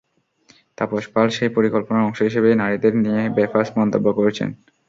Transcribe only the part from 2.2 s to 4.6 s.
হিসেবেই নারীদের নিয়ে বেফাঁস মন্তব্য করেছেন।